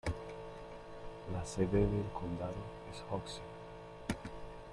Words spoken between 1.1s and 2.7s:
La sede del condado